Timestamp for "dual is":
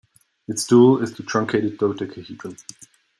0.65-1.13